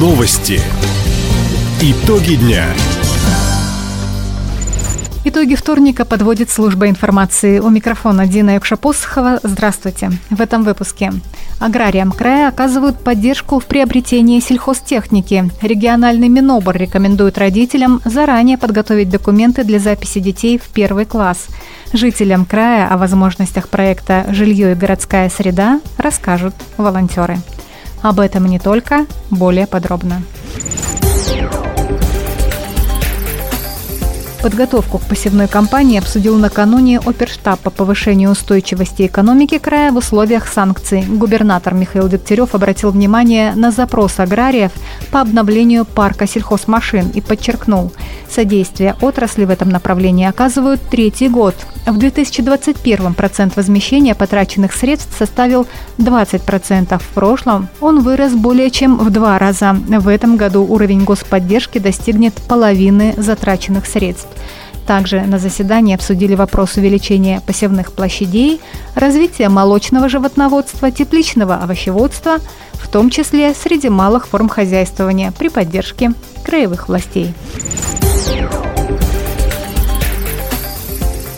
Новости. 0.00 0.58
Итоги 1.82 2.36
дня. 2.36 2.64
Итоги 5.26 5.54
вторника 5.54 6.06
подводит 6.06 6.48
служба 6.48 6.88
информации. 6.88 7.58
У 7.58 7.68
микрофона 7.68 8.26
Дина 8.26 8.54
Юкшапосхова. 8.54 9.40
Здравствуйте. 9.42 10.10
В 10.30 10.40
этом 10.40 10.64
выпуске. 10.64 11.12
Аграриям 11.58 12.12
края 12.12 12.48
оказывают 12.48 12.98
поддержку 13.04 13.58
в 13.58 13.66
приобретении 13.66 14.40
сельхозтехники. 14.40 15.50
Региональный 15.60 16.28
Минобр 16.28 16.74
рекомендует 16.74 17.36
родителям 17.36 18.00
заранее 18.06 18.56
подготовить 18.56 19.10
документы 19.10 19.64
для 19.64 19.78
записи 19.78 20.18
детей 20.18 20.56
в 20.58 20.70
первый 20.70 21.04
класс. 21.04 21.48
Жителям 21.92 22.46
края 22.46 22.88
о 22.88 22.96
возможностях 22.96 23.68
проекта 23.68 24.24
«Жилье 24.30 24.72
и 24.72 24.76
городская 24.76 25.28
среда» 25.28 25.82
расскажут 25.98 26.54
волонтеры. 26.78 27.36
Об 28.02 28.18
этом 28.18 28.46
не 28.46 28.58
только, 28.58 29.06
более 29.30 29.66
подробно. 29.66 30.22
Подготовку 34.42 34.96
к 34.96 35.02
посевной 35.02 35.48
кампании 35.48 35.98
обсудил 35.98 36.38
накануне 36.38 36.98
оперштаб 36.98 37.60
по 37.60 37.68
повышению 37.68 38.30
устойчивости 38.30 39.06
экономики 39.06 39.58
края 39.58 39.92
в 39.92 39.98
условиях 39.98 40.48
санкций. 40.48 41.04
Губернатор 41.06 41.74
Михаил 41.74 42.08
Дегтярев 42.08 42.54
обратил 42.54 42.90
внимание 42.90 43.54
на 43.54 43.70
запрос 43.70 44.18
аграриев 44.18 44.72
по 45.10 45.20
обновлению 45.20 45.84
парка 45.84 46.26
сельхозмашин 46.26 47.10
и 47.10 47.20
подчеркнул, 47.20 47.92
содействие 48.30 48.96
отрасли 49.02 49.44
в 49.44 49.50
этом 49.50 49.68
направлении 49.68 50.26
оказывают 50.26 50.80
третий 50.90 51.28
год. 51.28 51.54
В 51.86 51.98
2021 51.98 53.14
процент 53.14 53.56
возмещения 53.56 54.14
потраченных 54.14 54.72
средств 54.72 55.16
составил 55.18 55.66
20%. 55.98 56.98
В 56.98 57.08
прошлом 57.14 57.68
он 57.80 58.00
вырос 58.00 58.32
более 58.32 58.70
чем 58.70 58.96
в 58.96 59.10
два 59.10 59.38
раза. 59.38 59.74
В 59.74 60.08
этом 60.08 60.36
году 60.36 60.64
уровень 60.64 61.04
господдержки 61.04 61.78
достигнет 61.78 62.34
половины 62.48 63.14
затраченных 63.16 63.86
средств. 63.86 64.29
Также 64.90 65.20
на 65.20 65.38
заседании 65.38 65.94
обсудили 65.94 66.34
вопрос 66.34 66.76
увеличения 66.76 67.40
посевных 67.46 67.92
площадей, 67.92 68.60
развития 68.96 69.48
молочного 69.48 70.08
животноводства, 70.08 70.90
тепличного 70.90 71.54
овощеводства, 71.54 72.38
в 72.72 72.88
том 72.88 73.08
числе 73.08 73.54
среди 73.54 73.88
малых 73.88 74.26
форм 74.26 74.48
хозяйствования 74.48 75.30
при 75.30 75.46
поддержке 75.46 76.10
краевых 76.44 76.88
властей. 76.88 77.32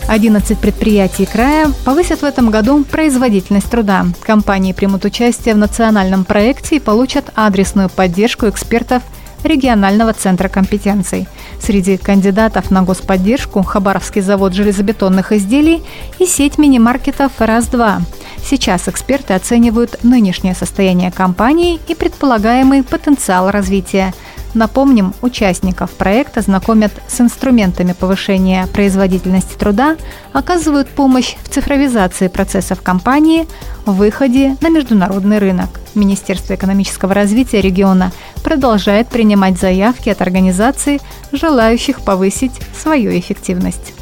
11 0.07 0.57
предприятий 0.57 1.27
края 1.27 1.71
повысят 1.85 2.21
в 2.21 2.25
этом 2.25 2.49
году 2.49 2.83
производительность 2.83 3.69
труда. 3.69 4.07
Компании 4.23 4.73
примут 4.73 5.05
участие 5.05 5.53
в 5.53 5.59
национальном 5.59 6.25
проекте 6.25 6.77
и 6.77 6.79
получат 6.79 7.29
адресную 7.35 7.89
поддержку 7.89 8.49
экспертов 8.49 9.03
регионального 9.45 10.13
центра 10.13 10.49
компетенций. 10.49 11.27
Среди 11.59 11.97
кандидатов 11.97 12.71
на 12.71 12.83
господдержку 12.83 13.63
Хабаровский 13.63 14.21
завод 14.21 14.53
железобетонных 14.53 15.31
изделий 15.31 15.83
и 16.19 16.25
сеть 16.25 16.57
мини-маркетов 16.57 17.31
«Раз-2». 17.39 18.01
Сейчас 18.43 18.87
эксперты 18.87 19.33
оценивают 19.33 20.03
нынешнее 20.03 20.53
состояние 20.53 21.11
компании 21.11 21.79
и 21.87 21.95
предполагаемый 21.95 22.83
потенциал 22.83 23.51
развития– 23.51 24.13
Напомним, 24.53 25.13
участников 25.21 25.91
проекта 25.91 26.41
знакомят 26.41 26.91
с 27.07 27.19
инструментами 27.19 27.93
повышения 27.93 28.67
производительности 28.67 29.57
труда, 29.57 29.97
оказывают 30.31 30.89
помощь 30.89 31.35
в 31.43 31.49
цифровизации 31.49 32.27
процессов 32.27 32.81
компании, 32.81 33.47
выходе 33.85 34.55
на 34.61 34.69
международный 34.69 35.39
рынок. 35.39 35.82
Министерство 35.95 36.55
экономического 36.55 37.13
развития 37.13 37.61
региона 37.61 38.11
продолжает 38.43 39.07
принимать 39.09 39.59
заявки 39.59 40.09
от 40.09 40.21
организаций, 40.21 41.01
желающих 41.31 42.01
повысить 42.01 42.53
свою 42.77 43.17
эффективность. 43.17 43.93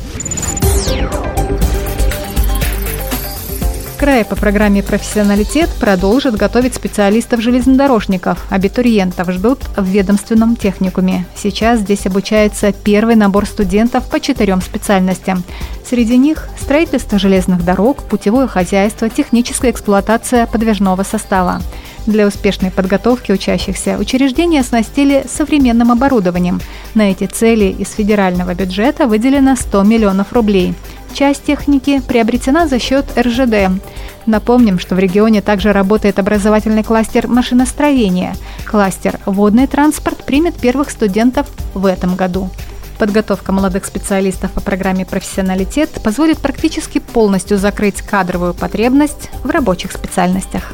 Край 4.01 4.25
по 4.25 4.35
программе 4.35 4.81
«Профессионалитет» 4.81 5.69
продолжит 5.79 6.35
готовить 6.35 6.73
специалистов-железнодорожников. 6.73 8.47
Абитуриентов 8.49 9.29
ждут 9.29 9.59
в 9.77 9.85
ведомственном 9.85 10.55
техникуме. 10.55 11.27
Сейчас 11.35 11.81
здесь 11.81 12.07
обучается 12.07 12.71
первый 12.71 13.13
набор 13.15 13.45
студентов 13.45 14.09
по 14.09 14.19
четырем 14.19 14.61
специальностям. 14.61 15.43
Среди 15.87 16.17
них 16.17 16.49
строительство 16.59 17.19
железных 17.19 17.63
дорог, 17.63 18.01
путевое 18.01 18.47
хозяйство, 18.47 19.07
техническая 19.07 19.69
эксплуатация 19.69 20.47
подвижного 20.47 21.03
состава. 21.03 21.61
Для 22.07 22.25
успешной 22.25 22.71
подготовки 22.71 23.31
учащихся 23.31 23.99
учреждения 23.99 24.61
оснастили 24.61 25.25
современным 25.29 25.91
оборудованием. 25.91 26.59
На 26.95 27.11
эти 27.11 27.27
цели 27.27 27.65
из 27.65 27.91
федерального 27.91 28.55
бюджета 28.55 29.05
выделено 29.05 29.55
100 29.55 29.83
миллионов 29.83 30.33
рублей– 30.33 30.73
Часть 31.13 31.43
техники 31.43 32.01
приобретена 32.07 32.67
за 32.67 32.79
счет 32.79 33.05
РЖД. 33.17 33.81
Напомним, 34.25 34.79
что 34.79 34.95
в 34.95 34.99
регионе 34.99 35.41
также 35.41 35.73
работает 35.73 36.19
образовательный 36.19 36.83
кластер 36.83 37.27
машиностроения. 37.27 38.35
Кластер 38.65 39.19
«Водный 39.25 39.67
транспорт» 39.67 40.23
примет 40.23 40.55
первых 40.55 40.89
студентов 40.89 41.47
в 41.73 41.85
этом 41.85 42.15
году. 42.15 42.49
Подготовка 42.97 43.51
молодых 43.51 43.85
специалистов 43.85 44.51
по 44.51 44.61
программе 44.61 45.05
«Профессионалитет» 45.05 45.89
позволит 46.03 46.39
практически 46.39 46.99
полностью 46.99 47.57
закрыть 47.57 48.01
кадровую 48.01 48.53
потребность 48.53 49.29
в 49.43 49.49
рабочих 49.49 49.91
специальностях. 49.91 50.73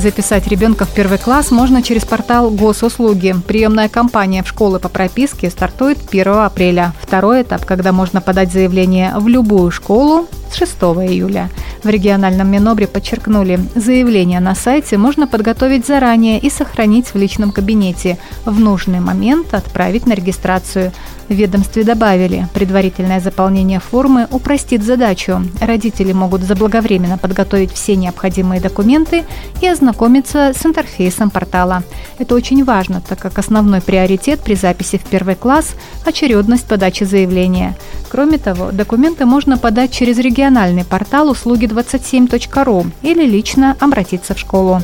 Записать 0.00 0.48
ребенка 0.48 0.86
в 0.86 0.94
первый 0.94 1.18
класс 1.18 1.50
можно 1.50 1.82
через 1.82 2.06
портал 2.06 2.50
госуслуги. 2.50 3.34
Приемная 3.46 3.90
кампания 3.90 4.42
в 4.42 4.48
школы 4.48 4.80
по 4.80 4.88
прописке 4.88 5.50
стартует 5.50 5.98
1 6.08 6.26
апреля. 6.38 6.94
Второй 7.02 7.42
этап, 7.42 7.66
когда 7.66 7.92
можно 7.92 8.22
подать 8.22 8.50
заявление 8.50 9.12
в 9.18 9.28
любую 9.28 9.70
школу, 9.70 10.26
с 10.50 10.56
6 10.56 10.72
июля. 11.08 11.48
В 11.82 11.88
региональном 11.88 12.50
Минобре 12.50 12.86
подчеркнули, 12.86 13.60
заявление 13.74 14.40
на 14.40 14.54
сайте 14.54 14.98
можно 14.98 15.26
подготовить 15.26 15.86
заранее 15.86 16.38
и 16.38 16.50
сохранить 16.50 17.08
в 17.08 17.16
личном 17.16 17.52
кабинете. 17.52 18.18
В 18.44 18.58
нужный 18.58 19.00
момент 19.00 19.54
отправить 19.54 20.06
на 20.06 20.12
регистрацию. 20.12 20.92
В 21.30 21.32
ведомстве 21.32 21.84
добавили, 21.84 22.48
предварительное 22.54 23.20
заполнение 23.20 23.78
формы 23.78 24.26
упростит 24.32 24.82
задачу. 24.82 25.40
Родители 25.60 26.12
могут 26.12 26.42
заблаговременно 26.42 27.18
подготовить 27.18 27.72
все 27.72 27.94
необходимые 27.94 28.60
документы 28.60 29.24
и 29.60 29.68
ознакомиться 29.68 30.52
с 30.52 30.66
интерфейсом 30.66 31.30
портала. 31.30 31.84
Это 32.18 32.34
очень 32.34 32.64
важно, 32.64 33.00
так 33.00 33.20
как 33.20 33.38
основной 33.38 33.80
приоритет 33.80 34.40
при 34.40 34.54
записи 34.54 34.98
в 34.98 35.04
первый 35.04 35.36
класс– 35.36 35.74
очередность 36.04 36.66
подачи 36.66 37.04
заявления. 37.04 37.76
Кроме 38.10 38.38
того, 38.38 38.72
документы 38.72 39.24
можно 39.24 39.56
подать 39.56 39.92
через 39.92 40.18
региональный 40.18 40.84
портал 40.84 41.30
услуги27.ру 41.30 42.86
или 43.02 43.24
лично 43.24 43.76
обратиться 43.78 44.34
в 44.34 44.38
школу. 44.38 44.82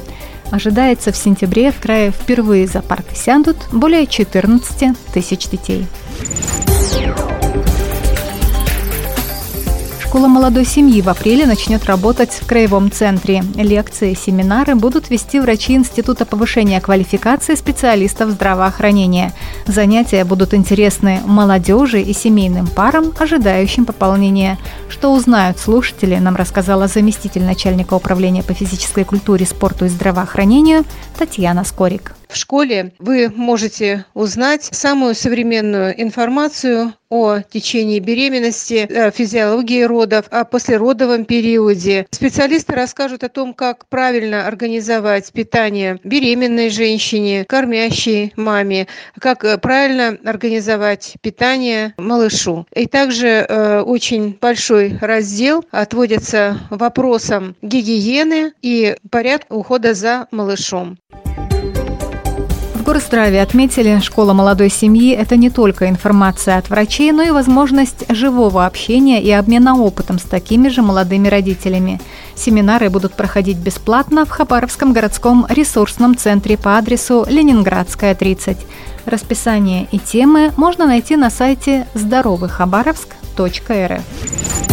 Ожидается 0.52 1.10
в 1.10 1.16
сентябре 1.16 1.72
в 1.72 1.80
крае 1.80 2.12
впервые 2.12 2.68
за 2.68 2.82
парты 2.82 3.16
сядут 3.16 3.56
более 3.72 4.06
14 4.06 4.96
тысяч 5.12 5.48
детей. 5.48 5.86
Школа 10.16 10.28
молодой 10.28 10.64
семьи 10.64 11.02
в 11.02 11.10
апреле 11.10 11.44
начнет 11.44 11.84
работать 11.84 12.30
в 12.30 12.46
краевом 12.46 12.90
центре. 12.90 13.44
Лекции, 13.54 14.14
семинары 14.14 14.74
будут 14.74 15.10
вести 15.10 15.38
врачи 15.40 15.74
Института 15.74 16.24
повышения 16.24 16.80
квалификации 16.80 17.54
специалистов 17.54 18.30
здравоохранения. 18.30 19.34
Занятия 19.66 20.24
будут 20.24 20.54
интересны 20.54 21.20
молодежи 21.26 22.00
и 22.00 22.14
семейным 22.14 22.66
парам, 22.66 23.12
ожидающим 23.18 23.84
пополнения. 23.84 24.56
Что 24.88 25.12
узнают 25.12 25.58
слушатели, 25.58 26.16
нам 26.16 26.34
рассказала 26.34 26.88
заместитель 26.88 27.44
начальника 27.44 27.92
управления 27.92 28.42
по 28.42 28.54
физической 28.54 29.04
культуре, 29.04 29.44
спорту 29.44 29.84
и 29.84 29.88
здравоохранению 29.88 30.86
Татьяна 31.18 31.62
Скорик. 31.62 32.14
В 32.28 32.36
школе 32.36 32.92
вы 32.98 33.30
можете 33.34 34.04
узнать 34.14 34.64
самую 34.64 35.14
современную 35.14 36.00
информацию 36.00 36.92
о 37.08 37.40
течении 37.40 38.00
беременности, 38.00 38.88
о 38.92 39.10
физиологии 39.10 39.82
родов, 39.82 40.26
о 40.30 40.44
послеродовом 40.44 41.24
периоде. 41.24 42.06
Специалисты 42.10 42.74
расскажут 42.74 43.22
о 43.22 43.28
том, 43.28 43.54
как 43.54 43.86
правильно 43.88 44.46
организовать 44.46 45.32
питание 45.32 46.00
беременной 46.02 46.68
женщине, 46.68 47.44
кормящей 47.44 48.32
маме, 48.36 48.88
как 49.20 49.44
э, 49.44 49.56
правильно 49.58 50.18
организовать 50.24 51.14
питание 51.20 51.94
малышу. 51.96 52.66
И 52.74 52.86
также 52.86 53.28
э, 53.28 53.80
очень 53.82 54.36
большой 54.40 54.98
раздел 55.00 55.64
отводится 55.70 56.58
вопросам 56.70 57.54
гигиены 57.62 58.52
и 58.62 58.96
порядка 59.10 59.52
ухода 59.52 59.94
за 59.94 60.26
малышом. 60.32 60.98
Горздраве 62.86 63.42
отметили, 63.42 63.98
школа 63.98 64.32
молодой 64.32 64.70
семьи– 64.70 65.10
это 65.12 65.36
не 65.36 65.50
только 65.50 65.88
информация 65.88 66.56
от 66.56 66.70
врачей, 66.70 67.10
но 67.10 67.22
и 67.22 67.32
возможность 67.32 68.04
живого 68.08 68.64
общения 68.64 69.20
и 69.20 69.28
обмена 69.32 69.76
опытом 69.76 70.20
с 70.20 70.22
такими 70.22 70.68
же 70.68 70.82
молодыми 70.82 71.26
родителями. 71.26 72.00
Семинары 72.36 72.88
будут 72.88 73.14
проходить 73.14 73.56
бесплатно 73.56 74.24
в 74.24 74.30
Хабаровском 74.30 74.92
городском 74.92 75.46
ресурсном 75.48 76.16
центре 76.16 76.56
по 76.56 76.78
адресу 76.78 77.26
Ленинградская, 77.28 78.14
30. 78.14 78.56
Расписание 79.04 79.88
и 79.90 79.98
темы 79.98 80.52
можно 80.56 80.86
найти 80.86 81.16
на 81.16 81.28
сайте 81.28 81.88
здоровыхабаровск.рф. 81.94 84.65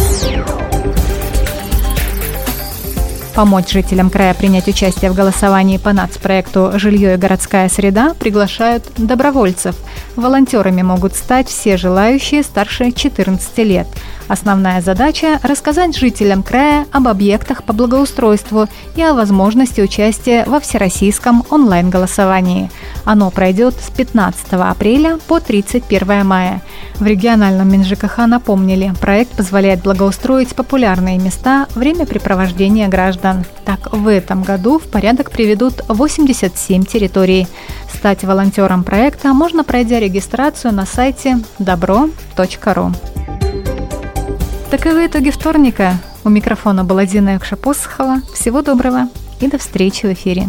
Помочь 3.34 3.72
жителям 3.72 4.10
края 4.10 4.32
принять 4.32 4.68
участие 4.68 5.10
в 5.10 5.14
голосовании 5.14 5.78
по 5.78 5.92
нацпроекту 5.92 6.72
«Жилье 6.76 7.14
и 7.14 7.16
городская 7.16 7.68
среда» 7.68 8.14
приглашают 8.14 8.84
добровольцев. 8.96 9.74
Волонтерами 10.14 10.82
могут 10.82 11.16
стать 11.16 11.48
все 11.48 11.76
желающие 11.76 12.44
старше 12.44 12.92
14 12.92 13.58
лет– 13.58 13.88
Основная 14.26 14.80
задача– 14.80 15.38
рассказать 15.42 15.96
жителям 15.96 16.42
края 16.42 16.86
об 16.92 17.08
объектах 17.08 17.62
по 17.62 17.74
благоустройству 17.74 18.68
и 18.96 19.02
о 19.02 19.12
возможности 19.12 19.82
участия 19.82 20.44
во 20.46 20.60
всероссийском 20.60 21.44
онлайн-голосовании. 21.50 22.70
Оно 23.04 23.30
пройдет 23.30 23.74
с 23.80 23.90
15 23.90 24.52
апреля 24.52 25.18
по 25.26 25.40
31 25.40 26.26
мая. 26.26 26.62
В 26.94 27.06
региональном 27.06 27.70
МинЖКХ 27.70 28.18
напомнили, 28.26 28.92
проект 29.00 29.32
позволяет 29.32 29.82
благоустроить 29.82 30.54
популярные 30.54 31.18
места 31.18 31.66
времяпрепровождения 31.74 32.88
граждан. 32.88 33.44
Так, 33.64 33.92
в 33.92 34.08
этом 34.08 34.42
году 34.42 34.78
в 34.78 34.84
порядок 34.84 35.30
приведут 35.30 35.82
87 35.88 36.84
территорий. 36.84 37.46
Стать 37.92 38.24
волонтером 38.24 38.84
проекта 38.84 39.32
можно, 39.32 39.64
пройдя 39.64 40.00
регистрацию 40.00 40.72
на 40.72 40.86
сайте 40.86 41.38
добро.ру. 41.58 42.92
Таковы 44.70 45.06
итоги 45.06 45.30
вторника. 45.30 45.98
У 46.24 46.30
микрофона 46.30 46.84
была 46.84 47.04
Дина 47.06 47.34
Якшапосхова. 47.34 48.22
Всего 48.34 48.62
доброго 48.62 49.08
и 49.40 49.46
до 49.46 49.58
встречи 49.58 50.06
в 50.06 50.12
эфире. 50.12 50.48